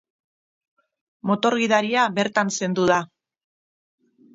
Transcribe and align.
Motor 1.33 1.57
gidaria 1.65 2.09
bertan 2.19 2.53
zendu 2.59 2.91
da. 2.97 3.03